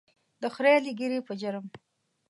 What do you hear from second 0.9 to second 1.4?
ږیرې په